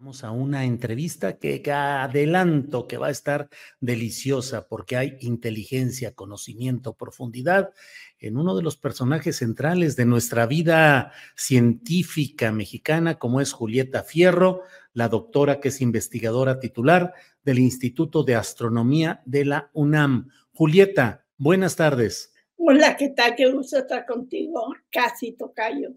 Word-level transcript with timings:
Vamos 0.00 0.24
a 0.24 0.30
una 0.30 0.64
entrevista 0.64 1.36
que 1.36 1.62
adelanto 1.70 2.88
que 2.88 2.96
va 2.96 3.08
a 3.08 3.10
estar 3.10 3.50
deliciosa 3.80 4.66
porque 4.66 4.96
hay 4.96 5.18
inteligencia, 5.20 6.14
conocimiento, 6.14 6.94
profundidad 6.94 7.74
en 8.18 8.38
uno 8.38 8.56
de 8.56 8.62
los 8.62 8.78
personajes 8.78 9.36
centrales 9.36 9.96
de 9.96 10.06
nuestra 10.06 10.46
vida 10.46 11.12
científica 11.36 12.50
mexicana, 12.50 13.18
como 13.18 13.42
es 13.42 13.52
Julieta 13.52 14.02
Fierro, 14.02 14.62
la 14.94 15.10
doctora 15.10 15.60
que 15.60 15.68
es 15.68 15.82
investigadora 15.82 16.60
titular 16.60 17.12
del 17.44 17.58
Instituto 17.58 18.24
de 18.24 18.36
Astronomía 18.36 19.20
de 19.26 19.44
la 19.44 19.70
UNAM. 19.74 20.30
Julieta, 20.54 21.26
buenas 21.36 21.76
tardes. 21.76 22.32
Hola, 22.56 22.96
¿qué 22.96 23.10
tal? 23.10 23.34
Qué 23.36 23.52
gusto 23.52 23.76
estar 23.76 24.06
contigo. 24.06 24.74
Casi 24.90 25.32
tocayo. 25.32 25.90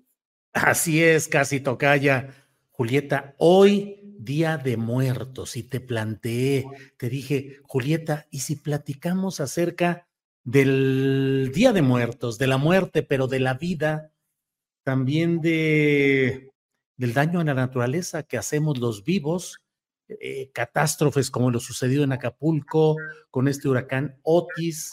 Así 0.54 1.04
es, 1.04 1.28
casi 1.28 1.60
tocaya. 1.60 2.30
Julieta, 2.70 3.36
hoy 3.40 4.00
Día 4.20 4.58
de 4.58 4.78
Muertos, 4.78 5.58
y 5.58 5.64
te 5.64 5.80
planteé, 5.80 6.66
te 6.98 7.10
dije, 7.10 7.60
Julieta, 7.64 8.28
¿y 8.30 8.40
si 8.40 8.56
platicamos 8.56 9.40
acerca 9.40 10.08
del 10.44 11.52
Día 11.54 11.74
de 11.74 11.82
Muertos, 11.82 12.38
de 12.38 12.48
la 12.48 12.58
muerte, 12.58 13.04
pero 13.04 13.28
de 13.28 13.40
la 13.40 13.56
vida, 13.56 14.12
también 14.84 15.42
de 15.42 16.52
del 16.96 17.14
daño 17.14 17.40
a 17.40 17.44
la 17.44 17.56
naturaleza 17.56 18.24
que 18.24 18.38
hacemos 18.38 18.78
los 18.78 19.04
vivos, 19.04 19.60
eh, 20.08 20.52
catástrofes 20.54 21.32
como 21.32 21.50
lo 21.50 21.60
sucedido 21.60 22.04
en 22.04 22.12
Acapulco 22.12 22.96
con 23.32 23.48
este 23.48 23.68
huracán 23.68 24.20
Otis, 24.22 24.92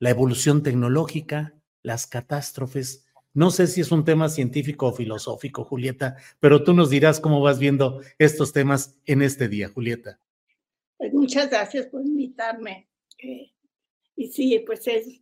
la 0.00 0.10
evolución 0.10 0.62
tecnológica, 0.62 1.54
las 1.82 2.08
catástrofes, 2.08 3.05
no 3.36 3.50
sé 3.50 3.66
si 3.66 3.82
es 3.82 3.92
un 3.92 4.02
tema 4.02 4.30
científico 4.30 4.86
o 4.86 4.92
filosófico, 4.92 5.62
Julieta, 5.62 6.16
pero 6.40 6.64
tú 6.64 6.72
nos 6.72 6.88
dirás 6.88 7.20
cómo 7.20 7.42
vas 7.42 7.58
viendo 7.58 8.00
estos 8.18 8.54
temas 8.54 8.98
en 9.04 9.20
este 9.20 9.46
día, 9.46 9.68
Julieta. 9.68 10.18
Pues 10.96 11.12
muchas 11.12 11.50
gracias 11.50 11.86
por 11.88 12.00
invitarme. 12.00 12.88
Eh, 13.18 13.52
y 14.16 14.28
sí, 14.28 14.58
pues 14.66 14.88
es, 14.88 15.20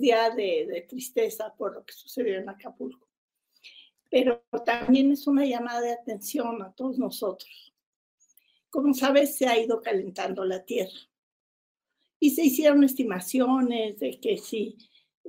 día 0.00 0.30
de, 0.30 0.68
de 0.68 0.86
tristeza 0.88 1.52
por 1.58 1.74
lo 1.74 1.84
que 1.84 1.94
sucedió 1.94 2.38
en 2.38 2.48
Acapulco. 2.48 3.08
Pero 4.08 4.44
también 4.64 5.10
es 5.10 5.26
una 5.26 5.44
llamada 5.44 5.80
de 5.80 5.94
atención 5.94 6.62
a 6.62 6.70
todos 6.74 6.96
nosotros. 6.96 7.74
Como 8.70 8.94
sabes, 8.94 9.36
se 9.36 9.48
ha 9.48 9.58
ido 9.58 9.82
calentando 9.82 10.44
la 10.44 10.64
Tierra. 10.64 11.10
Y 12.20 12.30
se 12.30 12.44
hicieron 12.44 12.84
estimaciones 12.84 13.98
de 13.98 14.20
que 14.20 14.38
si 14.38 14.76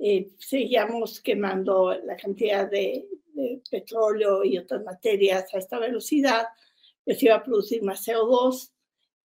eh, 0.00 0.30
seguíamos 0.38 1.20
quemando 1.20 1.92
la 2.04 2.16
cantidad 2.16 2.70
de, 2.70 3.06
de, 3.32 3.62
petróleo 3.70 4.44
y 4.44 4.58
otras 4.58 4.84
materias 4.84 5.52
a 5.54 5.58
esta 5.58 5.78
velocidad, 5.78 6.46
pues 7.04 7.22
iba 7.22 7.36
a 7.36 7.42
producir 7.42 7.82
más 7.82 8.06
CO2, 8.06 8.70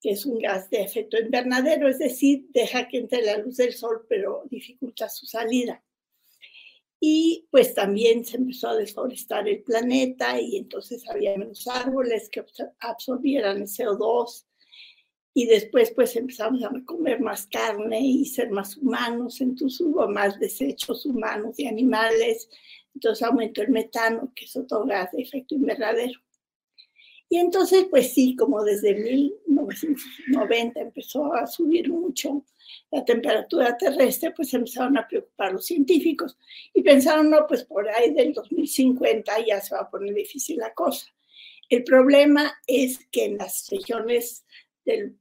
que 0.00 0.10
es 0.10 0.26
un 0.26 0.38
gas 0.38 0.68
de 0.70 0.82
efecto 0.82 1.18
invernadero, 1.18 1.88
es 1.88 1.98
decir, 1.98 2.46
deja 2.50 2.88
que 2.88 2.98
entre 2.98 3.22
la 3.22 3.38
luz 3.38 3.56
del 3.56 3.72
sol, 3.72 4.04
pero 4.08 4.44
dificulta 4.50 5.08
su 5.08 5.26
salida. 5.26 5.82
Y 7.00 7.46
pues 7.50 7.74
también 7.74 8.24
se 8.24 8.36
empezó 8.38 8.68
a 8.68 8.76
desforestar 8.76 9.46
el 9.48 9.62
planeta 9.62 10.40
y 10.40 10.56
entonces 10.56 11.08
había 11.08 11.36
menos 11.36 11.66
árboles 11.66 12.30
que 12.30 12.44
absorbieran 12.80 13.58
el 13.58 13.68
CO2 13.68 14.43
y 15.34 15.46
después 15.46 15.90
pues 15.90 16.14
empezamos 16.14 16.62
a 16.62 16.70
comer 16.86 17.20
más 17.20 17.46
carne 17.48 18.00
y 18.00 18.24
ser 18.24 18.50
más 18.50 18.76
humanos, 18.76 19.40
entonces 19.40 19.80
hubo 19.80 20.08
más 20.08 20.38
desechos 20.38 21.04
humanos 21.04 21.58
y 21.58 21.66
animales, 21.66 22.48
entonces 22.94 23.26
aumentó 23.26 23.60
el 23.62 23.70
metano, 23.70 24.32
que 24.34 24.44
es 24.44 24.56
otro 24.56 24.84
gas 24.84 25.10
de 25.10 25.22
efecto 25.22 25.56
invernadero. 25.56 26.20
Y 27.28 27.38
entonces, 27.38 27.86
pues 27.90 28.12
sí, 28.12 28.36
como 28.36 28.62
desde 28.62 28.94
1990 28.94 30.80
empezó 30.80 31.34
a 31.34 31.48
subir 31.48 31.88
mucho 31.90 32.44
la 32.92 33.04
temperatura 33.04 33.76
terrestre, 33.76 34.30
pues 34.30 34.54
empezaron 34.54 34.96
a 34.96 35.08
preocupar 35.08 35.52
los 35.52 35.66
científicos 35.66 36.38
y 36.72 36.82
pensaron, 36.82 37.30
no, 37.30 37.44
pues 37.48 37.64
por 37.64 37.88
ahí 37.88 38.12
del 38.12 38.34
2050 38.34 39.46
ya 39.46 39.60
se 39.60 39.74
va 39.74 39.80
a 39.80 39.90
poner 39.90 40.14
difícil 40.14 40.58
la 40.58 40.72
cosa. 40.74 41.06
El 41.68 41.82
problema 41.82 42.54
es 42.68 43.04
que 43.10 43.24
en 43.24 43.38
las 43.38 43.68
regiones 43.68 44.44
del 44.84 45.16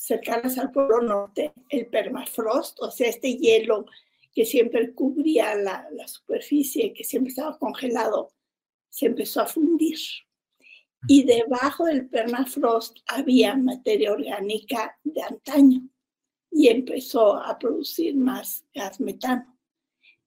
cercanas 0.00 0.56
al 0.56 0.72
Polo 0.72 1.02
Norte, 1.02 1.52
el 1.68 1.86
permafrost, 1.86 2.80
o 2.80 2.90
sea, 2.90 3.08
este 3.08 3.36
hielo 3.36 3.84
que 4.32 4.46
siempre 4.46 4.94
cubría 4.94 5.54
la, 5.54 5.86
la 5.92 6.08
superficie, 6.08 6.94
que 6.94 7.04
siempre 7.04 7.28
estaba 7.28 7.58
congelado, 7.58 8.32
se 8.88 9.06
empezó 9.06 9.42
a 9.42 9.46
fundir. 9.46 9.98
Y 11.06 11.24
debajo 11.24 11.84
del 11.84 12.08
permafrost 12.08 12.98
había 13.08 13.54
materia 13.56 14.12
orgánica 14.12 14.98
de 15.04 15.22
antaño 15.22 15.82
y 16.50 16.68
empezó 16.68 17.36
a 17.36 17.58
producir 17.58 18.16
más 18.16 18.64
gas 18.74 19.00
metano. 19.00 19.58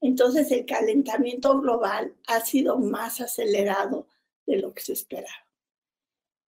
Entonces 0.02 0.52
el 0.52 0.66
calentamiento 0.66 1.60
global 1.60 2.16
ha 2.28 2.42
sido 2.42 2.78
más 2.78 3.22
acelerado 3.22 4.08
de 4.46 4.58
lo 4.58 4.72
que 4.74 4.82
se 4.82 4.94
esperaba. 4.94 5.43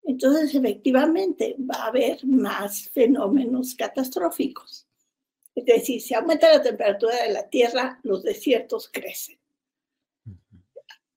Entonces, 0.05 0.53
efectivamente, 0.53 1.55
va 1.59 1.83
a 1.83 1.87
haber 1.87 2.23
más 2.25 2.89
fenómenos 2.89 3.73
catastróficos. 3.73 4.87
Es 5.55 5.65
decir, 5.65 6.01
si 6.01 6.13
aumenta 6.13 6.51
la 6.51 6.61
temperatura 6.61 7.23
de 7.23 7.33
la 7.33 7.49
Tierra, 7.49 7.99
los 8.03 8.21
desiertos 8.21 8.89
crecen. 8.91 9.39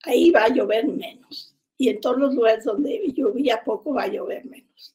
ahí 0.04 0.30
va 0.30 0.44
a 0.44 0.48
llover 0.48 0.86
menos. 0.86 1.54
Y 1.76 1.90
en 1.90 2.00
todos 2.00 2.18
los 2.18 2.34
lugares 2.34 2.64
donde 2.64 3.12
llovía 3.14 3.62
poco 3.62 3.94
va 3.94 4.04
a 4.04 4.08
llover 4.08 4.44
menos. 4.46 4.94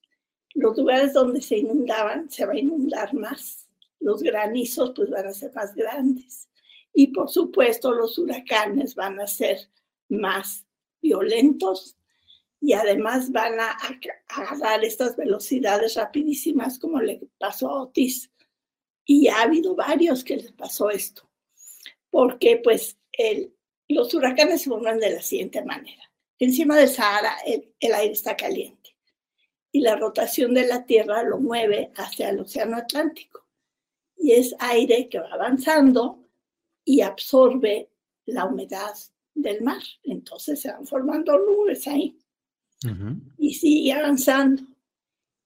Los 0.56 0.78
lugares 0.78 1.14
donde 1.14 1.42
se 1.42 1.58
inundaban 1.58 2.30
se 2.32 2.46
va 2.46 2.54
a 2.54 2.60
inundar 2.60 3.14
más. 3.14 3.68
Los 4.00 4.24
granizos 4.24 4.92
pues 4.96 5.10
van 5.10 5.28
a 5.28 5.34
ser 5.34 5.54
más 5.54 5.76
grandes. 5.76 6.50
Y 6.94 7.08
por 7.08 7.30
supuesto 7.30 7.92
los 7.92 8.18
huracanes 8.18 8.96
van 8.96 9.20
a 9.20 9.28
ser 9.28 9.60
más 10.10 10.66
violentos 11.02 11.98
y 12.64 12.72
además 12.72 13.30
van 13.30 13.60
a 13.60 13.78
agarrar 14.30 14.86
estas 14.86 15.18
velocidades 15.18 15.96
rapidísimas 15.96 16.80
como 16.80 17.02
le 17.02 17.20
pasó 17.38 17.70
a 17.70 17.82
Otis. 17.82 18.32
Y 19.06 19.28
ha 19.28 19.42
habido 19.42 19.76
varios 19.76 20.24
que 20.24 20.38
les 20.38 20.54
pasó 20.54 20.90
esto, 20.90 21.30
porque 22.10 22.62
pues 22.64 22.98
el, 23.12 23.54
los 23.90 24.14
huracanes 24.14 24.62
se 24.62 24.70
forman 24.70 24.98
de 24.98 25.10
la 25.10 25.22
siguiente 25.22 25.62
manera. 25.66 26.10
Encima 26.40 26.78
del 26.78 26.88
Sahara 26.88 27.36
el, 27.46 27.70
el 27.82 27.94
aire 27.94 28.14
está 28.14 28.38
caliente 28.38 28.96
y 29.74 29.82
la 29.82 29.98
rotación 29.98 30.54
de 30.54 30.66
la 30.66 30.86
Tierra 30.86 31.22
lo 31.22 31.40
mueve 31.40 31.92
hacia 31.98 32.30
el 32.30 32.40
Océano 32.40 32.78
Atlántico. 32.78 33.46
Y 34.16 34.32
es 34.32 34.56
aire 34.60 35.10
que 35.10 35.20
va 35.20 35.34
avanzando 35.34 36.24
y 36.86 37.02
absorbe 37.02 37.90
la 38.26 38.46
humedad 38.46 38.94
del 39.34 39.62
mar. 39.64 39.84
Entonces 40.04 40.62
se 40.62 40.72
van 40.72 40.88
formando 40.88 41.38
nubes 41.38 41.86
ahí. 41.88 42.18
Y 43.38 43.54
sigue 43.54 43.94
avanzando. 43.94 44.64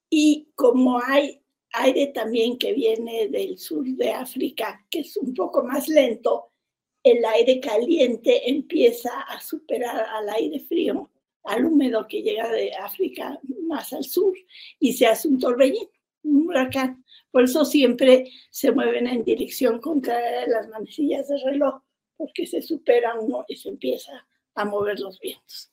Y 0.09 0.49
como 0.55 1.01
hay 1.03 1.41
aire 1.73 2.07
también 2.07 2.57
que 2.57 2.73
viene 2.73 3.27
del 3.27 3.57
sur 3.57 3.85
de 3.85 4.11
África, 4.11 4.85
que 4.89 4.99
es 4.99 5.17
un 5.17 5.33
poco 5.33 5.63
más 5.63 5.87
lento, 5.87 6.51
el 7.03 7.23
aire 7.25 7.59
caliente 7.59 8.49
empieza 8.49 9.21
a 9.21 9.39
superar 9.39 10.05
al 10.09 10.29
aire 10.29 10.59
frío, 10.61 11.09
al 11.43 11.65
húmedo 11.65 12.07
que 12.07 12.21
llega 12.21 12.49
de 12.49 12.73
África 12.73 13.39
más 13.61 13.93
al 13.93 14.03
sur 14.03 14.33
y 14.79 14.93
se 14.93 15.07
hace 15.07 15.27
un 15.27 15.39
torbellino, 15.39 15.89
un 16.23 16.47
huracán. 16.47 17.03
Por 17.31 17.43
eso 17.43 17.63
siempre 17.63 18.31
se 18.49 18.71
mueven 18.71 19.07
en 19.07 19.23
dirección 19.23 19.79
contra 19.79 20.47
las 20.47 20.67
manecillas 20.69 21.27
del 21.27 21.41
reloj, 21.43 21.81
porque 22.17 22.47
se 22.47 22.61
supera 22.61 23.19
uno 23.19 23.45
y 23.47 23.55
se 23.55 23.69
empieza 23.69 24.27
a 24.55 24.65
mover 24.65 24.99
los 24.99 25.19
vientos. 25.19 25.71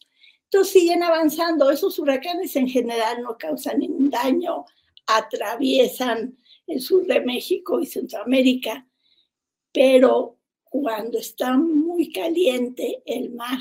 Entonces 0.55 0.73
siguen 0.73 1.03
avanzando. 1.03 1.69
Esos 1.69 1.99
huracanes 1.99 2.55
en 2.55 2.69
general 2.69 3.23
no 3.23 3.37
causan 3.37 3.81
ningún 3.81 4.09
daño, 4.09 4.65
atraviesan 5.05 6.39
el 6.69 6.81
sur 6.81 7.05
de 7.09 7.21
México 7.23 7.81
y 7.81 7.87
Centroamérica, 7.87 8.87
pero 9.73 10.39
cuando 10.63 11.19
está 11.19 11.57
muy 11.57 12.13
caliente 12.13 13.03
el 13.05 13.33
mar 13.33 13.59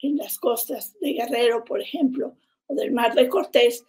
en 0.00 0.18
las 0.18 0.38
costas 0.38 0.94
de 1.00 1.14
Guerrero, 1.14 1.64
por 1.64 1.80
ejemplo, 1.80 2.36
o 2.66 2.74
del 2.74 2.92
mar 2.92 3.14
de 3.14 3.30
Cortés, 3.30 3.82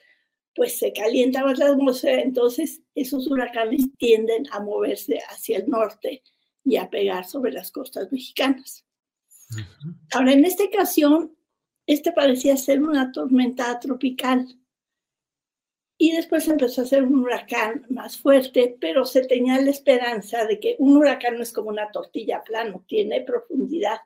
pues 0.55 0.77
se 0.77 0.94
calienta 0.94 1.44
más 1.44 1.59
la 1.59 1.67
atmósfera, 1.67 2.21
entonces 2.21 2.81
esos 2.95 3.27
huracanes 3.27 3.88
tienden 3.97 4.45
a 4.51 4.61
moverse 4.61 5.19
hacia 5.29 5.57
el 5.57 5.67
norte 5.67 6.23
y 6.63 6.77
a 6.77 6.89
pegar 6.89 7.25
sobre 7.25 7.51
las 7.51 7.71
costas 7.71 8.09
mexicanas. 8.09 8.85
Ahora, 10.13 10.31
en 10.31 10.45
esta 10.45 10.63
ocasión, 10.63 11.37
este 11.88 12.12
parecía 12.12 12.57
ser 12.57 12.84
una 12.84 13.12
tormenta 13.13 13.80
tropical 13.80 14.45
y 15.98 16.12
después 16.12 16.48
empezó 16.48 16.81
a 16.81 16.86
ser 16.86 17.04
un 17.04 17.19
huracán 17.19 17.86
más 17.89 18.18
fuerte, 18.18 18.78
pero 18.80 19.06
se 19.06 19.25
tenía 19.25 19.60
la 19.60 19.72
esperanza 19.72 20.45
de 20.45 20.60
que 20.60 20.75
un 20.78 20.98
huracán 20.98 21.38
no 21.38 21.44
es 21.44 21.51
como 21.51 21.69
una 21.69 21.89
tortilla 21.89 22.44
plano, 22.44 22.84
tiene 22.88 23.22
profundidad. 23.22 23.98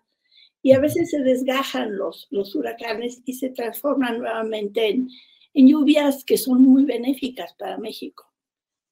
Y 0.62 0.74
a 0.74 0.80
veces 0.80 1.10
se 1.10 1.22
desgajan 1.22 1.98
los, 1.98 2.28
los 2.30 2.56
huracanes 2.56 3.22
y 3.25 3.33
se 3.33 3.50
transforman 3.50 4.19
nuevamente 4.19 4.88
en, 4.88 5.10
en 5.54 5.68
lluvias 5.68 6.24
que 6.24 6.38
son 6.38 6.62
muy 6.62 6.86
benéficas 6.86 7.54
para 7.56 7.77
México, 7.77 8.31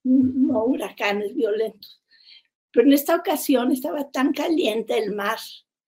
no 0.03 0.65
huracanes 0.65 1.35
violentos. 1.35 2.01
Pero 2.71 2.87
en 2.87 2.93
esta 2.93 3.15
ocasión 3.15 3.71
estaba 3.71 4.09
tan 4.09 4.33
caliente 4.33 4.97
el 4.97 5.15
mar 5.15 5.37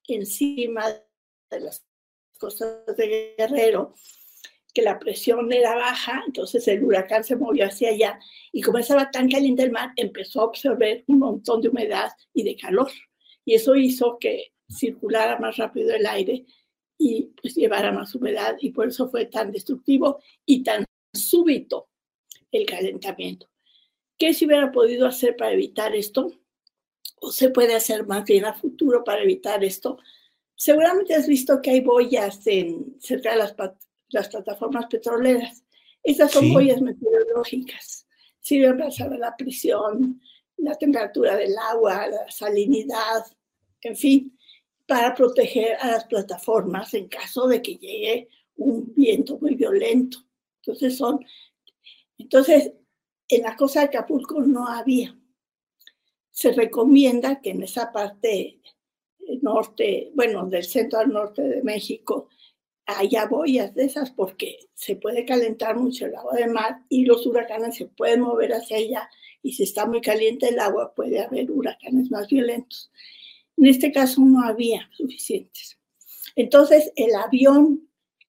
encima 0.08 0.84
de 1.50 1.60
las 1.60 1.84
costas 2.42 2.98
de 2.98 3.36
Guerrero 3.38 3.94
que 4.74 4.82
la 4.82 5.00
presión 5.00 5.52
era 5.52 5.76
baja, 5.76 6.24
entonces 6.26 6.68
el 6.68 6.84
huracán 6.84 7.24
se 7.24 7.36
movió 7.36 7.66
hacia 7.66 7.90
allá 7.90 8.20
y 8.52 8.62
como 8.62 8.78
estaba 8.78 9.12
tan 9.12 9.30
caliente 9.30 9.64
el 9.64 9.72
mar, 9.72 9.92
empezó 9.96 10.42
a 10.42 10.46
absorber 10.46 11.04
un 11.08 11.20
montón 11.20 11.62
de 11.62 11.70
humedad 11.70 12.10
y 12.34 12.44
de 12.44 12.56
calor. 12.56 12.90
Y 13.46 13.56
eso 13.56 13.76
hizo 13.76 14.18
que 14.20 14.54
circulara 14.70 15.40
más 15.40 15.58
rápido 15.58 15.94
el 15.94 16.06
aire 16.06 16.46
y 16.98 17.24
pues 17.42 17.56
llevara 17.56 17.92
más 17.92 18.16
humedad 18.16 18.56
y 18.60 18.72
por 18.72 18.88
eso 18.88 19.10
fue 19.10 19.26
tan 19.26 19.52
destructivo 19.52 20.22
y 20.46 20.64
tan 20.64 20.86
súbito 21.14 21.90
el 22.52 22.66
calentamiento. 22.66 23.50
¿Qué 24.18 24.34
se 24.34 24.46
hubiera 24.46 24.72
podido 24.72 25.08
hacer 25.08 25.36
para 25.36 25.52
evitar 25.52 25.96
esto? 25.96 26.32
¿O 27.20 27.32
se 27.32 27.50
puede 27.50 27.76
hacer 27.76 28.06
más 28.06 28.24
bien 28.24 28.46
a 28.46 28.54
futuro 28.54 29.04
para 29.04 29.24
evitar 29.24 29.64
esto? 29.64 29.98
Seguramente 30.62 31.16
has 31.16 31.26
visto 31.26 31.60
que 31.60 31.72
hay 31.72 31.82
boyas 31.82 32.46
en, 32.46 32.96
cerca 33.00 33.32
de 33.32 33.38
las 33.38 33.56
las 34.10 34.30
plataformas 34.30 34.86
petroleras. 34.86 35.64
Estas 36.04 36.34
son 36.34 36.54
boyas 36.54 36.80
meteorológicas. 36.80 38.06
Sirven 38.40 38.78
para 38.78 38.92
saber 38.92 39.18
la 39.18 39.36
presión, 39.36 40.22
la 40.58 40.76
temperatura 40.76 41.36
del 41.36 41.58
agua, 41.58 42.06
la 42.06 42.30
salinidad, 42.30 43.26
en 43.82 43.96
fin, 43.96 44.38
para 44.86 45.16
proteger 45.16 45.78
a 45.80 45.94
las 45.94 46.06
plataformas 46.06 46.94
en 46.94 47.08
caso 47.08 47.48
de 47.48 47.60
que 47.60 47.78
llegue 47.78 48.30
un 48.58 48.94
viento 48.94 49.40
muy 49.40 49.56
violento. 49.56 50.20
Entonces 50.58 50.96
son, 50.96 51.26
entonces 52.20 52.74
en 53.28 53.42
la 53.42 53.56
costa 53.56 53.80
de 53.80 53.86
Acapulco 53.88 54.40
no 54.42 54.68
había. 54.68 55.18
Se 56.30 56.52
recomienda 56.52 57.42
que 57.42 57.50
en 57.50 57.64
esa 57.64 57.92
parte 57.92 58.62
norte, 59.42 60.12
bueno, 60.16 60.46
del 60.48 60.64
centro 60.64 61.00
al 61.00 61.12
norte 61.12 61.42
de 61.42 61.64
México, 61.64 62.30
haya 62.86 63.26
boyas 63.26 63.74
de 63.74 63.86
esas 63.86 64.12
porque 64.12 64.60
se 64.74 64.96
puede 64.96 65.26
calentar 65.26 65.78
mucho 65.78 66.06
el 66.06 66.16
agua 66.16 66.36
de 66.36 66.48
mar 66.48 66.82
y 66.90 67.06
los 67.06 67.26
huracanes 67.26 67.76
se 67.76 67.86
pueden 67.86 68.22
mover 68.22 68.54
hacia 68.54 68.78
allá 68.78 69.10
y 69.44 69.54
si 69.54 69.64
está 69.64 69.86
muy 69.86 70.02
caliente 70.02 70.50
el 70.50 70.60
agua 70.60 70.94
puede 70.94 71.20
haber 71.22 71.52
huracanes 71.52 72.12
más 72.12 72.28
violentos. 72.28 72.92
En 73.58 73.68
este 73.68 73.92
caso 73.92 74.22
no 74.22 74.44
había 74.44 74.90
suficientes. 74.94 75.80
Entonces 76.36 76.92
el 76.96 77.14
avión 77.16 77.88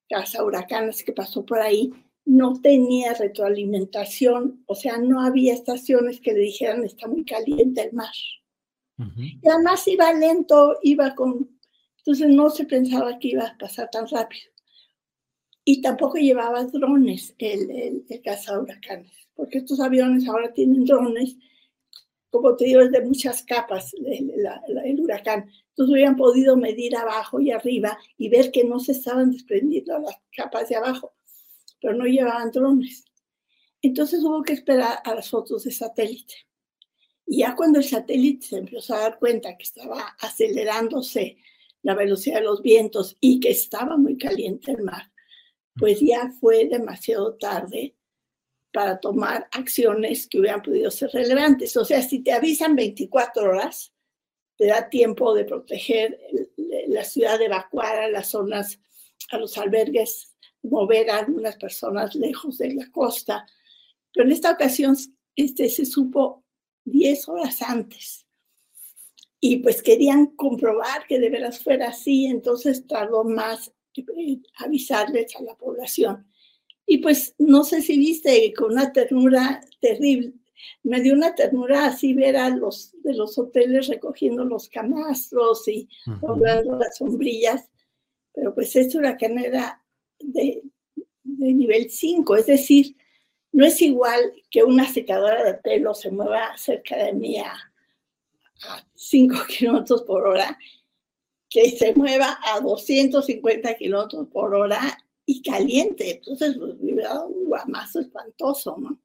caza 0.09 0.45
huracanes 0.45 1.03
que 1.03 1.13
pasó 1.13 1.45
por 1.45 1.61
ahí 1.61 1.93
no 2.25 2.61
tenía 2.61 3.15
retroalimentación, 3.15 4.63
o 4.67 4.75
sea, 4.75 4.99
no 4.99 5.23
había 5.23 5.55
estaciones 5.55 6.21
que 6.21 6.33
le 6.33 6.41
dijeran 6.41 6.85
está 6.85 7.09
muy 7.09 7.25
caliente 7.25 7.83
el 7.83 7.93
mar. 7.93 8.13
Y 9.17 9.49
además 9.49 9.87
iba 9.89 10.13
lento, 10.13 10.79
iba 10.83 11.15
con 11.15 11.49
entonces 12.05 12.29
no 12.29 12.51
se 12.51 12.65
pensaba 12.65 13.19
que 13.19 13.29
iba 13.29 13.45
a 13.45 13.59
pasar 13.59 13.89
tan 13.91 14.09
rápido. 14.09 14.51
Y 15.65 15.81
tampoco 15.81 16.19
llevaba 16.19 16.65
drones 16.65 17.33
el, 17.39 17.71
el, 17.71 18.05
el 18.09 18.59
huracanes, 18.59 19.13
porque 19.35 19.59
estos 19.59 19.79
aviones 19.79 20.29
ahora 20.29 20.53
tienen 20.53 20.85
drones, 20.85 21.37
como 22.31 22.57
te 22.57 22.65
digo, 22.65 22.81
es 22.81 22.91
de 22.91 23.05
muchas 23.05 23.45
capas 23.45 23.95
el, 23.95 24.33
el 24.85 25.01
huracán. 25.01 25.49
Entonces 25.69 25.93
hubieran 25.93 26.17
podido 26.17 26.57
medir 26.57 26.97
abajo 26.97 27.41
y 27.41 27.53
arriba 27.53 27.97
y 28.19 28.29
ver 28.29 28.51
que 28.51 28.65
no 28.65 28.81
se 28.81 28.93
estaban 28.93 29.31
desprendiendo 29.31 29.97
las 30.01 30.17
capas 30.37 30.69
de 30.69 30.77
abajo, 30.77 31.15
pero 31.81 31.95
no 31.95 32.05
llevaban 32.05 32.51
drones. 32.51 33.05
Entonces 33.81 34.25
hubo 34.25 34.43
que 34.43 34.55
esperar 34.55 34.99
a 35.05 35.15
las 35.15 35.31
fotos 35.31 35.65
de 35.65 35.71
satélite. 35.71 36.35
Y 37.27 37.39
ya 37.39 37.55
cuando 37.55 37.79
el 37.79 37.85
satélite 37.85 38.47
se 38.47 38.57
empezó 38.59 38.95
a 38.95 39.01
dar 39.01 39.19
cuenta 39.19 39.57
que 39.57 39.65
estaba 39.65 40.17
acelerándose 40.21 41.39
la 41.83 41.95
velocidad 41.95 42.37
de 42.37 42.45
los 42.45 42.63
vientos 42.63 43.17
y 43.21 43.41
que 43.41 43.51
estaba 43.51 43.97
muy 43.97 44.17
caliente 44.17 44.73
el 44.73 44.83
mar, 44.83 45.11
pues 45.77 46.01
ya 46.01 46.31
fue 46.41 46.67
demasiado 46.67 47.35
tarde 47.37 47.95
para 48.73 48.99
tomar 48.99 49.49
acciones 49.53 50.27
que 50.27 50.41
hubieran 50.41 50.63
podido 50.63 50.91
ser 50.91 51.11
relevantes. 51.13 51.77
O 51.77 51.85
sea, 51.85 52.03
si 52.03 52.21
te 52.21 52.33
avisan 52.33 52.75
24 52.75 53.43
horas, 53.43 53.93
te 54.57 54.67
da 54.67 54.89
tiempo 54.89 55.35
de 55.35 55.45
proteger 55.45 56.19
la 56.89 57.05
ciudad, 57.05 57.39
de 57.39 57.47
evacuar 57.47 57.99
a 57.99 58.09
las 58.09 58.31
zonas, 58.31 58.81
a 59.31 59.39
los 59.39 59.59
albergues, 59.59 60.35
mover 60.63 61.11
a 61.11 61.19
algunas 61.19 61.57
personas 61.57 62.15
lejos 62.15 62.59
de 62.59 62.75
la 62.75 62.91
costa. 62.91 63.47
Pero 64.13 64.27
en 64.27 64.33
esta 64.33 64.53
ocasión 64.53 64.97
este, 65.37 65.69
se 65.69 65.85
supo 65.85 66.42
10 66.85 67.29
horas 67.29 67.63
antes 67.63 68.27
y 69.45 69.57
pues 69.57 69.83
querían 69.83 70.27
comprobar 70.37 71.05
que 71.09 71.19
de 71.19 71.29
veras 71.29 71.59
fuera 71.59 71.89
así, 71.89 72.27
entonces 72.27 72.87
tardó 72.87 73.25
más 73.25 73.73
eh, 73.97 74.39
avisarles 74.59 75.35
a 75.35 75.43
la 75.43 75.57
población. 75.57 76.29
Y 76.87 76.99
pues 76.99 77.35
no 77.39 77.65
sé 77.65 77.83
si 77.83 77.99
viste 77.99 78.55
con 78.55 78.73
una 78.73 78.93
ternura 78.93 79.61
terrible, 79.81 80.35
me 80.85 81.01
dio 81.01 81.15
una 81.15 81.35
ternura 81.35 81.87
así 81.87 82.15
ver 82.15 82.37
a 82.37 82.51
los 82.51 82.93
de 83.03 83.15
los 83.15 83.37
hoteles 83.37 83.89
recogiendo 83.89 84.45
los 84.45 84.69
camastros 84.69 85.67
y 85.67 85.89
uh 86.07 86.37
las 86.37 86.99
sombrillas, 86.99 87.69
pero 88.33 88.55
pues 88.55 88.77
este 88.77 88.97
huracán 88.99 89.39
era 89.39 89.83
de, 90.21 90.63
de 91.25 91.53
nivel 91.53 91.91
5, 91.91 92.37
es 92.37 92.47
decir, 92.47 92.95
no 93.53 93.67
es 93.67 93.81
igual 93.83 94.33
que 94.51 94.65
una 94.65 94.87
secadora 94.87 95.45
de 95.45 95.55
pelo 95.55 95.95
se 95.95 96.11
mueva 96.11 96.57
cerca 96.57 96.97
de 96.97 97.13
mí 97.13 97.39
a, 97.39 97.55
5 98.95 99.37
kilómetros 99.49 100.03
por 100.03 100.27
hora, 100.27 100.59
que 101.49 101.71
se 101.71 101.95
mueva 101.95 102.39
a 102.43 102.61
250 102.61 103.75
kilómetros 103.75 104.29
por 104.29 104.55
hora 104.55 104.81
y 105.27 105.43
caliente. 105.43 106.13
Entonces, 106.13 106.57
pues, 106.59 106.75
un 106.81 107.45
guamazo 107.47 108.01
espantoso, 108.01 108.77
¿no? 108.79 108.99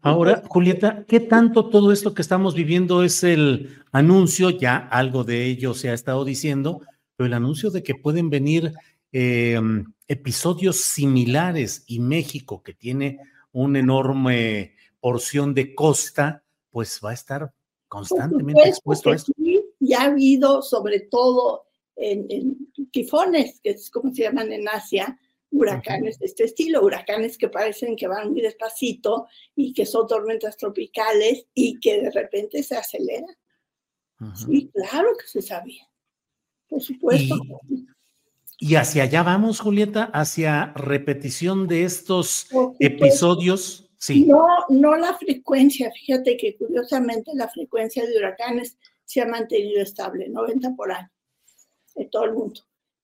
Ahora, 0.00 0.42
Julieta, 0.48 1.04
¿qué 1.06 1.20
tanto 1.20 1.68
todo 1.68 1.92
esto 1.92 2.14
que 2.14 2.22
estamos 2.22 2.54
viviendo 2.54 3.02
es 3.02 3.22
el 3.22 3.82
anuncio? 3.92 4.48
Ya 4.48 4.76
algo 4.78 5.24
de 5.24 5.44
ello 5.44 5.74
se 5.74 5.90
ha 5.90 5.94
estado 5.94 6.24
diciendo, 6.24 6.80
pero 7.16 7.26
el 7.26 7.34
anuncio 7.34 7.70
de 7.70 7.82
que 7.82 7.94
pueden 7.94 8.30
venir 8.30 8.72
em, 9.12 9.92
episodios 10.08 10.76
similares 10.76 11.84
y 11.86 12.00
México, 12.00 12.62
que 12.62 12.72
tiene 12.72 13.18
una 13.56 13.78
enorme 13.78 14.74
porción 15.00 15.54
de 15.54 15.74
costa, 15.74 16.44
pues 16.70 17.00
va 17.02 17.12
a 17.12 17.14
estar 17.14 17.54
constantemente 17.88 18.68
expuesto 18.68 19.10
a 19.10 19.14
esto. 19.14 19.32
ya 19.80 20.02
ha 20.02 20.04
habido, 20.04 20.60
sobre 20.60 21.00
todo 21.00 21.64
en, 21.96 22.70
tifones, 22.90 23.60
que 23.62 23.70
es 23.70 23.90
como 23.90 24.12
se 24.12 24.24
llaman 24.24 24.52
en 24.52 24.68
Asia, 24.68 25.18
huracanes 25.50 26.18
de 26.18 26.26
este 26.26 26.44
estilo, 26.44 26.82
huracanes 26.82 27.38
que 27.38 27.48
parecen 27.48 27.96
que 27.96 28.08
van 28.08 28.30
muy 28.30 28.42
despacito 28.42 29.26
y 29.54 29.72
que 29.72 29.86
son 29.86 30.06
tormentas 30.06 30.58
tropicales 30.58 31.46
y 31.54 31.80
que 31.80 32.02
de 32.02 32.10
repente 32.10 32.62
se 32.62 32.76
aceleran. 32.76 33.36
Sí, 34.34 34.70
claro 34.74 35.16
que 35.18 35.28
se 35.28 35.40
sabía, 35.40 35.88
por 36.68 36.82
supuesto. 36.82 37.36
Y 37.70 37.86
hacia 38.74 39.04
allá 39.04 39.22
vamos, 39.22 39.60
Julieta, 39.60 40.04
hacia 40.04 40.72
repetición 40.74 41.66
de 41.68 41.84
estos 41.84 42.48
episodios. 42.78 43.88
Sí. 43.98 44.24
No, 44.24 44.46
no 44.68 44.96
la 44.96 45.14
frecuencia. 45.14 45.90
Fíjate 45.90 46.36
que 46.36 46.56
curiosamente 46.56 47.32
la 47.34 47.48
frecuencia 47.48 48.06
de 48.06 48.16
huracanes 48.16 48.78
se 49.04 49.20
ha 49.20 49.26
mantenido 49.26 49.80
estable, 49.80 50.28
90 50.28 50.74
por 50.74 50.92
año, 50.92 51.10
en 51.94 52.10
todo 52.10 52.24
el 52.24 52.34
mundo. 52.34 52.60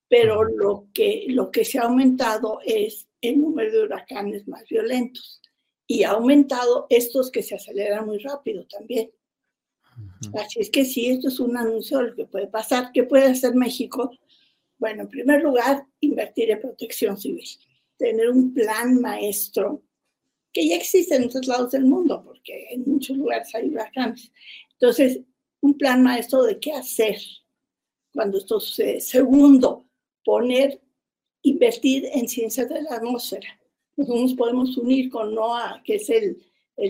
Pero 0.08 0.44
lo 0.44 0.88
que, 0.92 1.24
lo 1.28 1.50
que 1.50 1.64
se 1.64 1.78
ha 1.78 1.82
aumentado 1.82 2.58
es 2.64 3.08
el 3.20 3.40
número 3.40 3.72
de 3.72 3.82
huracanes 3.84 4.46
más 4.48 4.64
violentos. 4.68 5.40
Y 5.86 6.04
ha 6.04 6.10
aumentado 6.10 6.86
estos 6.90 7.30
que 7.30 7.42
se 7.42 7.54
aceleran 7.54 8.06
muy 8.06 8.18
rápido 8.18 8.66
también. 8.66 9.10
Así 10.34 10.60
es 10.60 10.70
que 10.70 10.84
sí, 10.84 11.08
esto 11.08 11.28
es 11.28 11.40
un 11.40 11.56
anuncio 11.56 11.98
de 11.98 12.08
lo 12.08 12.14
que 12.14 12.26
puede 12.26 12.46
pasar. 12.46 12.90
¿Qué 12.92 13.04
puede 13.04 13.26
hacer 13.26 13.54
México? 13.54 14.10
Bueno, 14.82 15.02
en 15.02 15.08
primer 15.10 15.40
lugar, 15.44 15.86
invertir 16.00 16.50
en 16.50 16.60
protección 16.60 17.16
civil, 17.16 17.48
tener 17.96 18.28
un 18.28 18.52
plan 18.52 19.00
maestro 19.00 19.80
que 20.52 20.66
ya 20.66 20.74
existe 20.74 21.14
en 21.14 21.26
otros 21.26 21.46
lados 21.46 21.70
del 21.70 21.84
mundo, 21.84 22.20
porque 22.24 22.66
en 22.68 22.82
muchos 22.84 23.16
lugares 23.16 23.54
hay 23.54 23.68
huracanes. 23.68 24.32
Entonces, 24.72 25.20
un 25.60 25.78
plan 25.78 26.02
maestro 26.02 26.42
de 26.42 26.58
qué 26.58 26.72
hacer 26.72 27.16
cuando 28.12 28.38
esto 28.38 28.58
sucede. 28.58 29.00
Segundo, 29.00 29.86
poner, 30.24 30.80
invertir 31.42 32.08
en 32.12 32.28
ciencias 32.28 32.68
de 32.68 32.82
la 32.82 32.96
atmósfera. 32.96 33.60
Nosotros 33.96 34.34
podemos 34.34 34.76
unir 34.78 35.10
con 35.10 35.32
NOAA, 35.32 35.80
que 35.84 35.94
es 35.94 36.10
el, 36.10 36.42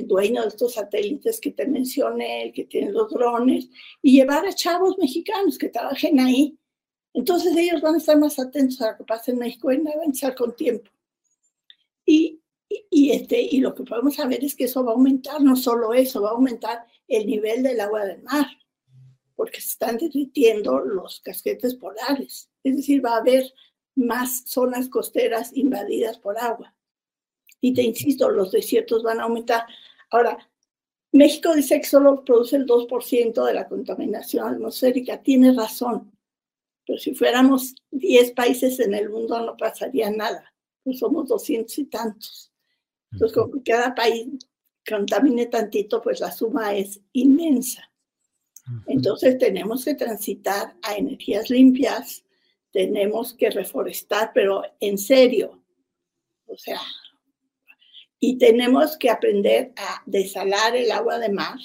dueño 0.07 0.41
de 0.41 0.49
estos 0.49 0.73
satélites 0.73 1.39
que 1.39 1.51
te 1.51 1.67
mencioné, 1.67 2.53
que 2.55 2.65
tiene 2.65 2.91
los 2.91 3.11
drones, 3.11 3.69
y 4.01 4.13
llevar 4.13 4.47
a 4.47 4.55
chavos 4.55 4.97
mexicanos 4.97 5.59
que 5.59 5.69
trabajen 5.69 6.21
ahí 6.21 6.59
entonces 7.15 7.57
ellos 7.57 7.81
van 7.81 7.95
a 7.95 7.99
estar 7.99 8.19
más 8.19 8.39
atentos 8.39 8.81
a 8.81 8.93
lo 8.93 8.99
que 8.99 9.05
pasa 9.05 9.31
en 9.31 9.39
México 9.39 9.71
y 9.71 9.79
van 9.79 9.89
a 9.89 9.93
avanzar 9.93 10.35
con 10.35 10.55
tiempo. 10.57 10.91
Y, 12.07 12.41
y, 12.91 13.11
este, 13.11 13.41
y 13.41 13.61
lo 13.61 13.75
que 13.75 13.85
podemos 13.85 14.15
saber 14.15 14.43
es 14.45 14.55
que 14.55 14.65
eso 14.65 14.85
va 14.85 14.93
a 14.93 14.95
aumentar, 14.95 15.41
no 15.41 15.57
solo 15.57 15.93
eso, 15.93 16.23
va 16.23 16.31
a 16.31 16.33
aumentar 16.33 16.87
el 17.07 17.27
nivel 17.27 17.63
del 17.63 17.81
agua 17.81 18.05
del 18.07 18.23
mar, 18.23 18.47
porque 19.37 19.61
se 19.61 19.69
están 19.69 19.99
derritiendo 19.99 20.81
los 20.81 21.21
casquetes 21.21 21.75
polares. 21.75 22.51
Es 22.65 22.77
decir, 22.77 23.05
va 23.05 23.15
a 23.15 23.19
haber 23.19 23.53
más 23.95 24.45
zonas 24.47 24.89
costeras 24.89 25.55
invadidas 25.55 26.19
por 26.19 26.39
agua. 26.39 26.75
Y 27.61 27.75
te 27.75 27.83
insisto, 27.83 28.31
los 28.31 28.51
desiertos 28.51 29.03
van 29.03 29.21
a 29.21 29.25
aumentar. 29.25 29.67
Ahora, 30.11 30.39
México 31.13 31.55
dice 31.55 31.79
que 31.81 31.87
solo 31.87 32.25
produce 32.25 32.57
el 32.57 32.67
2% 32.67 33.45
de 33.45 33.55
la 33.55 33.69
contaminación 33.69 34.55
atmosférica. 34.55 35.23
Tiene 35.23 35.53
razón, 35.53 36.11
pero 36.87 36.99
si 36.99 37.15
fuéramos 37.15 37.75
10 37.91 38.33
países 38.33 38.81
en 38.81 38.95
el 38.95 39.09
mundo 39.09 39.39
no 39.41 39.57
pasaría 39.57 40.11
nada, 40.11 40.53
pues 40.83 40.99
somos 40.99 41.29
200 41.29 41.79
y 41.79 41.85
tantos. 41.87 42.53
Entonces, 43.13 43.37
como 43.37 43.63
cada 43.65 43.95
país 43.95 44.27
contamine 44.89 45.47
tantito, 45.47 46.03
pues 46.03 46.21
la 46.21 46.33
suma 46.33 46.75
es 46.75 47.01
inmensa. 47.13 47.89
Entonces, 48.87 49.39
tenemos 49.39 49.85
que 49.85 49.95
transitar 49.95 50.77
a 50.83 50.97
energías 50.97 51.51
limpias, 51.51 52.25
tenemos 52.71 53.35
que 53.35 53.51
reforestar, 53.51 54.33
pero 54.33 54.63
en 54.81 54.99
serio. 54.99 55.63
O 56.47 56.57
sea, 56.57 56.81
y 58.19 58.39
tenemos 58.39 58.97
que 58.97 59.11
aprender 59.11 59.73
a 59.77 60.03
desalar 60.07 60.77
el 60.77 60.91
agua 60.91 61.19
de 61.19 61.29
mar, 61.29 61.59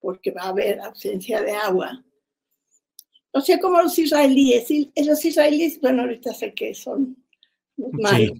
porque 0.00 0.30
va 0.30 0.42
a 0.42 0.48
haber 0.48 0.80
ausencia 0.80 1.40
de 1.42 1.52
agua 1.52 2.04
o 3.32 3.40
sea, 3.40 3.58
como 3.58 3.80
los 3.80 3.98
israelíes. 3.98 4.70
Y 4.70 4.92
los 5.04 5.24
israelíes, 5.24 5.80
bueno, 5.80 6.02
ahorita 6.02 6.34
sé 6.34 6.52
que 6.54 6.74
son 6.74 7.16
los 7.76 7.92
malos, 7.92 8.38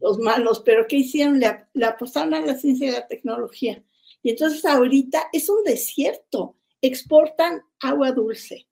los 0.00 0.18
malos, 0.18 0.62
pero 0.64 0.86
¿qué 0.86 0.96
hicieron? 0.96 1.38
Le, 1.38 1.66
le, 1.74 1.86
apostaron 1.86 2.34
a 2.34 2.40
la 2.40 2.56
ciencia 2.56 2.88
y 2.88 2.92
la 2.92 3.06
tecnología. 3.06 3.82
Y 4.22 4.30
entonces 4.30 4.64
ahorita 4.64 5.28
es 5.32 5.48
un 5.48 5.62
desierto. 5.64 6.56
Exportan 6.80 7.62
agua 7.80 8.10
dulce, 8.12 8.66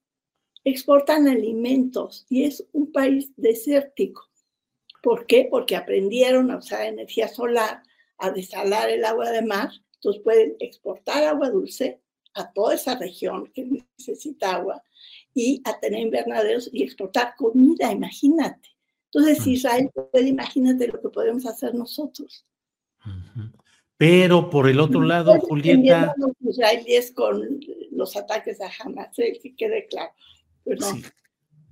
exportan 0.64 1.28
alimentos 1.28 2.26
y 2.28 2.44
es 2.44 2.66
un 2.72 2.90
país 2.90 3.30
desértico. 3.36 4.28
¿Por 5.02 5.26
qué? 5.26 5.46
Porque 5.48 5.76
aprendieron 5.76 6.50
a 6.50 6.58
usar 6.58 6.86
energía 6.86 7.28
solar, 7.28 7.82
a 8.18 8.30
desalar 8.30 8.90
el 8.90 9.04
agua 9.04 9.30
de 9.30 9.42
mar. 9.42 9.70
Entonces 9.94 10.22
pueden 10.22 10.56
exportar 10.58 11.24
agua 11.24 11.50
dulce 11.50 12.00
a 12.34 12.52
toda 12.52 12.74
esa 12.74 12.96
región 12.96 13.50
que 13.52 13.84
necesita 13.98 14.56
agua 14.56 14.82
y 15.34 15.60
a 15.64 15.78
tener 15.78 16.00
invernaderos 16.00 16.70
y 16.72 16.82
exportar 16.82 17.34
comida, 17.36 17.92
imagínate. 17.92 18.68
Entonces, 19.12 19.42
si 19.42 19.52
Israel 19.52 19.90
puede, 19.92 20.28
imagínate 20.28 20.86
lo 20.86 21.00
que 21.00 21.08
podemos 21.08 21.44
hacer 21.46 21.74
nosotros. 21.74 22.46
Pero 23.96 24.48
por 24.48 24.68
el 24.68 24.80
otro 24.80 25.02
lado, 25.02 25.38
Julieta. 25.40 26.14
Los 26.16 26.32
israelíes 26.40 27.12
con 27.12 27.60
los 27.90 28.16
ataques 28.16 28.60
a 28.60 28.70
Hamas, 28.78 29.18
¿eh? 29.18 29.38
que 29.42 29.54
quede 29.54 29.86
claro. 29.88 30.12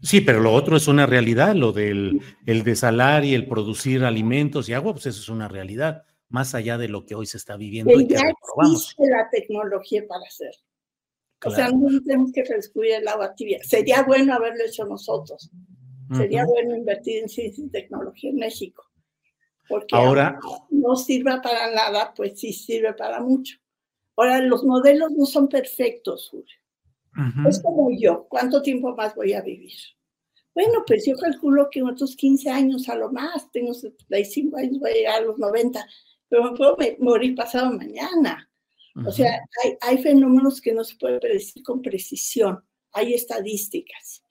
sí. 0.02 0.20
pero 0.20 0.40
lo 0.40 0.52
otro 0.52 0.76
es 0.76 0.88
una 0.88 1.06
realidad, 1.06 1.54
lo 1.54 1.72
del 1.72 2.20
el 2.44 2.64
desalar 2.64 3.24
y 3.24 3.34
el 3.34 3.46
producir 3.46 4.04
alimentos 4.04 4.68
y 4.68 4.74
agua, 4.74 4.92
pues 4.92 5.06
eso 5.06 5.20
es 5.20 5.28
una 5.28 5.48
realidad, 5.48 6.04
más 6.28 6.54
allá 6.54 6.78
de 6.78 6.88
lo 6.88 7.06
que 7.06 7.14
hoy 7.14 7.26
se 7.26 7.38
está 7.38 7.56
viviendo 7.56 7.92
y, 7.99 8.06
que 8.06 8.14
ya 8.14 8.32
existe 8.62 9.08
la 9.08 9.28
tecnología 9.30 10.06
para 10.06 10.26
hacerlo. 10.26 10.62
O 11.44 11.50
sea, 11.50 11.70
no 11.70 12.02
tenemos 12.02 12.32
que 12.32 12.42
descubrir 12.42 12.94
el 12.94 13.08
agua 13.08 13.35
tibia. 13.35 13.62
Sería 13.62 14.02
bueno 14.02 14.35
haberlo 14.35 14.64
hecho 14.64 14.85
nosotros. 14.85 15.50
Sería 16.16 16.44
bueno 16.47 16.75
invertir 16.75 17.23
en 17.23 17.28
ciencia 17.28 17.64
y 17.64 17.68
tecnología 17.68 18.30
en 18.30 18.37
México. 18.37 18.85
Porque 19.68 19.94
ahora 19.94 20.38
no 20.70 20.97
sirva 20.97 21.40
para 21.42 21.70
nada, 21.73 22.12
pues 22.16 22.40
sí 22.40 22.52
sirve 22.52 22.94
para 22.94 23.20
mucho. 23.20 23.58
Ahora, 24.16 24.40
los 24.40 24.64
modelos 24.64 25.12
no 25.12 25.26
son 25.26 25.49
perfectos, 25.49 26.28
Julio. 26.30 26.56
Es 27.49 27.61
como 27.61 27.90
yo, 27.90 28.26
¿cuánto 28.28 28.62
tiempo 28.62 28.94
más 28.97 29.14
voy 29.14 29.32
a 29.32 29.42
vivir? 29.42 29.75
Bueno, 30.54 30.85
pues 30.87 31.04
yo 31.06 31.16
calculo 31.16 31.68
que 31.70 31.82
otros 31.82 32.16
15 32.16 32.50
años 32.50 32.88
a 32.88 32.94
lo 32.97 33.12
más, 33.12 33.50
tengo 33.52 33.75
75 33.75 34.56
años, 34.56 34.78
voy 34.80 34.90
a 34.90 34.94
llegar 34.94 35.23
a 35.23 35.25
los 35.25 35.38
90, 35.38 35.87
pero 36.28 36.50
me 36.50 36.56
puedo 36.56 36.76
morir 37.00 37.35
pasado 37.35 37.73
mañana. 37.73 38.49
O 39.06 39.12
sea, 39.12 39.40
hay, 39.80 39.99
fenómenos 39.99 40.61
que 40.61 40.73
no 40.73 40.82
se 40.82 40.97
puede 40.97 41.20
predecir 41.20 41.62
con 41.62 41.82
precisión, 41.82 42.64
hay 42.92 43.14
estadísticas. 43.14 44.25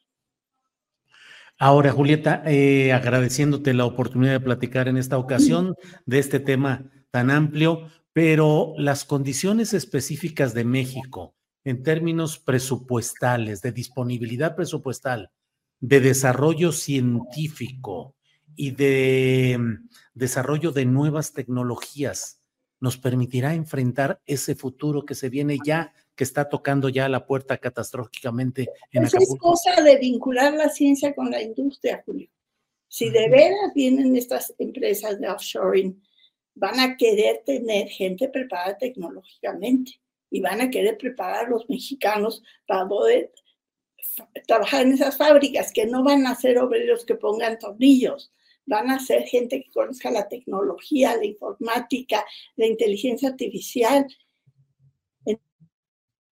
Ahora, 1.57 1.91
Julieta, 1.91 2.43
eh, 2.45 2.91
agradeciéndote 2.91 3.73
la 3.73 3.85
oportunidad 3.85 4.33
de 4.33 4.39
platicar 4.41 4.89
en 4.89 4.97
esta 4.97 5.17
ocasión 5.17 5.75
de 6.05 6.19
este 6.19 6.39
tema 6.41 6.91
tan 7.11 7.31
amplio, 7.31 7.89
pero 8.11 8.73
las 8.77 9.05
condiciones 9.05 9.73
específicas 9.73 10.53
de 10.53 10.65
México 10.65 11.33
en 11.63 11.81
términos 11.81 12.37
presupuestales, 12.37 13.61
de 13.61 13.71
disponibilidad 13.71 14.55
presupuestal, 14.55 15.31
de 15.79 15.99
desarrollo 16.01 16.71
científico 16.71 18.16
y 18.57 18.71
de 18.71 19.55
mm, 19.57 19.89
desarrollo 20.13 20.71
de 20.71 20.85
nuevas 20.85 21.31
tecnologías, 21.31 22.41
nos 22.79 22.97
permitirá 22.97 23.53
enfrentar 23.53 24.21
ese 24.25 24.55
futuro 24.55 25.05
que 25.05 25.15
se 25.15 25.29
viene 25.29 25.57
ya 25.65 25.93
que 26.15 26.23
está 26.23 26.49
tocando 26.49 26.89
ya 26.89 27.07
la 27.07 27.25
puerta 27.25 27.57
catastróficamente 27.57 28.69
en 28.91 29.03
Esa 29.03 29.17
pues 29.17 29.29
es 29.29 29.39
cosa 29.39 29.81
de 29.81 29.97
vincular 29.97 30.53
la 30.53 30.69
ciencia 30.69 31.15
con 31.15 31.31
la 31.31 31.41
industria, 31.41 32.03
Julio. 32.05 32.27
Si 32.87 33.09
de 33.09 33.29
veras 33.29 33.73
vienen 33.73 34.15
estas 34.15 34.53
empresas 34.57 35.19
de 35.19 35.29
offshoring, 35.29 36.01
van 36.55 36.79
a 36.79 36.97
querer 36.97 37.43
tener 37.45 37.87
gente 37.89 38.29
preparada 38.29 38.77
tecnológicamente 38.77 39.99
y 40.31 40.41
van 40.41 40.61
a 40.61 40.69
querer 40.69 40.97
preparar 40.97 41.45
a 41.45 41.49
los 41.49 41.69
mexicanos 41.69 42.41
para 42.65 42.87
poder 42.87 43.31
trabajar 44.47 44.83
en 44.83 44.93
esas 44.93 45.17
fábricas, 45.17 45.71
que 45.71 45.85
no 45.85 46.03
van 46.03 46.25
a 46.25 46.35
ser 46.35 46.57
obreros 46.57 47.05
que 47.05 47.15
pongan 47.15 47.59
tornillos, 47.59 48.31
van 48.67 48.91
a 48.91 48.99
ser 48.99 49.23
gente 49.23 49.63
que 49.63 49.71
conozca 49.71 50.11
la 50.11 50.27
tecnología, 50.27 51.15
la 51.15 51.25
informática, 51.25 52.23
la 52.55 52.67
inteligencia 52.67 53.29
artificial. 53.29 54.05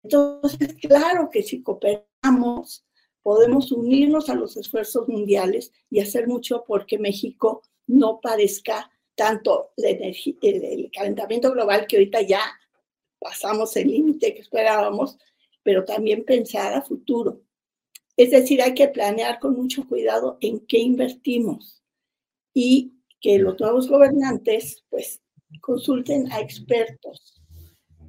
Entonces, 0.03 0.75
claro 0.83 1.31
que 1.31 1.43
si 1.43 1.63
cooperamos, 1.63 2.85
podemos 3.23 3.73
unirnos 3.73 4.29
a 4.29 4.35
los 4.35 4.57
esfuerzos 4.57 5.09
mundiales 5.09 5.73
y 5.89 6.01
hacer 6.01 6.27
mucho 6.27 6.65
porque 6.67 6.99
México 6.99 7.63
no 7.87 8.21
padezca 8.21 8.91
tanto 9.15 9.71
el, 9.77 10.91
calentamiento 10.93 11.53
global 11.53 11.87
que 11.87 11.97
ahorita 11.97 12.21
ya 12.23 12.43
pasamos 13.21 13.77
el 13.77 13.89
límite 13.89 14.35
que 14.35 14.41
esperábamos, 14.41 15.17
pero 15.63 15.85
también 15.85 16.25
pensar 16.25 16.75
a 16.75 16.83
futuro. 16.83 17.41
Es 18.17 18.33
decir, 18.33 18.61
hay 18.61 18.75
que 18.75 18.89
planear 18.89 19.39
con 19.39 19.55
mucho 19.55 19.87
cuidado 19.89 20.37
en 20.41 20.61
qué 20.67 20.79
invertimos 20.79 21.84
y 22.55 22.93
que 23.21 23.39
los 23.39 23.59
nuevos 23.61 23.89
gobernantes 23.89 24.85
pues 24.89 25.21
consulten 25.61 26.31
a 26.33 26.41
expertos 26.41 27.43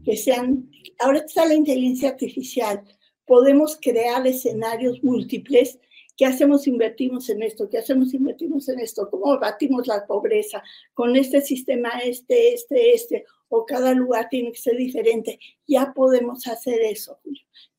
que 0.06 0.16
sean, 0.16 0.70
ahora 1.00 1.20
está 1.20 1.46
la 1.46 1.56
inteligencia 1.56 2.10
artificial, 2.10 2.84
podemos 3.26 3.78
crear 3.82 4.26
escenarios 4.28 5.04
múltiples. 5.04 5.80
¿Qué 6.16 6.26
hacemos? 6.26 6.68
Invertimos 6.68 7.28
en 7.30 7.42
esto. 7.42 7.68
¿Qué 7.70 7.80
hacemos? 7.80 8.14
Invertimos 8.14 8.70
en 8.70 8.80
esto. 8.80 9.10
¿Cómo 9.10 9.38
batimos 9.40 9.88
la 9.88 10.06
pobreza? 10.06 10.64
Con 10.94 11.16
este 11.16 11.42
sistema, 11.42 11.90
este, 12.04 12.54
este, 12.54 12.94
este. 12.94 13.26
O 13.50 13.66
cada 13.66 13.94
lugar 13.94 14.30
tiene 14.30 14.52
que 14.52 14.60
ser 14.60 14.78
diferente. 14.78 15.40
Ya 15.68 15.92
podemos 15.94 16.48
hacer 16.48 16.82
eso, 16.82 17.20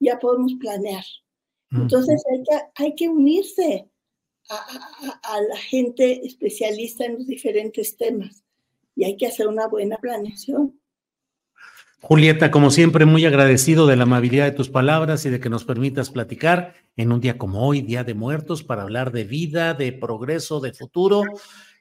Ya 0.00 0.18
podemos 0.18 0.54
planear. 0.60 1.04
Entonces 1.70 2.22
hay 2.30 2.42
que, 2.42 2.64
hay 2.74 2.94
que 2.94 3.08
unirse 3.08 3.88
a, 4.48 5.20
a, 5.22 5.40
la 5.40 5.56
gente 5.56 6.26
especialista 6.26 7.04
en 7.04 7.14
los 7.14 7.26
diferentes 7.26 7.96
temas 7.96 8.44
y 8.94 9.04
hay 9.04 9.16
que 9.16 9.26
hacer 9.26 9.48
una 9.48 9.68
buena 9.68 9.98
planeación. 9.98 10.80
Julieta, 12.00 12.50
como 12.50 12.70
siempre, 12.70 13.04
muy 13.04 13.24
agradecido 13.24 13.86
de 13.86 13.96
la 13.96 14.04
amabilidad 14.04 14.44
de 14.44 14.52
tus 14.52 14.68
palabras 14.68 15.24
y 15.26 15.30
de 15.30 15.40
que 15.40 15.48
nos 15.48 15.64
permitas 15.64 16.10
platicar 16.10 16.74
en 16.96 17.10
un 17.10 17.20
día 17.20 17.38
como 17.38 17.66
hoy, 17.66 17.82
Día 17.82 18.04
de 18.04 18.14
Muertos, 18.14 18.62
para 18.62 18.82
hablar 18.82 19.12
de 19.12 19.24
vida, 19.24 19.74
de 19.74 19.92
progreso, 19.92 20.60
de 20.60 20.72
futuro. 20.72 21.24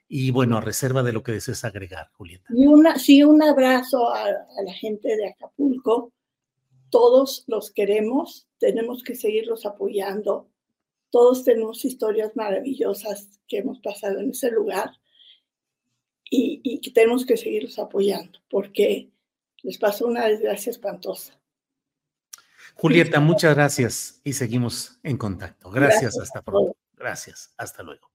Y 0.07 0.31
bueno, 0.31 0.57
a 0.57 0.61
reserva 0.61 1.03
de 1.03 1.13
lo 1.13 1.21
que 1.21 1.33
desees 1.33 1.65
agregar, 1.65 2.09
Julieta. 2.13 2.45
Y 2.49 2.65
una, 2.65 2.97
sí, 2.97 3.23
un 3.23 3.43
abrazo 3.43 4.13
a, 4.13 4.23
a 4.23 4.63
la 4.65 4.73
gente 4.73 5.15
de 5.15 5.27
Acapulco. 5.29 6.11
Todos 6.89 7.43
los 7.47 7.71
queremos, 7.71 8.47
tenemos 8.57 9.03
que 9.03 9.15
seguirlos 9.15 9.65
apoyando. 9.65 10.49
Todos 11.09 11.43
tenemos 11.43 11.85
historias 11.85 12.35
maravillosas 12.35 13.39
que 13.47 13.59
hemos 13.59 13.79
pasado 13.79 14.19
en 14.19 14.31
ese 14.31 14.51
lugar 14.51 14.91
y, 16.29 16.61
y 16.63 16.81
que 16.81 16.91
tenemos 16.91 17.25
que 17.25 17.37
seguirlos 17.37 17.79
apoyando 17.79 18.39
porque 18.49 19.11
les 19.63 19.77
pasó 19.77 20.07
una 20.07 20.27
desgracia 20.27 20.71
espantosa. 20.71 21.39
Julieta, 22.75 23.19
muchas 23.19 23.55
gracias 23.55 24.21
y 24.23 24.33
seguimos 24.33 24.99
en 25.01 25.17
contacto. 25.17 25.71
Gracias, 25.71 26.19
hasta 26.19 26.41
pronto. 26.41 26.75
Gracias, 26.93 27.53
hasta 27.57 27.83
luego. 27.83 28.14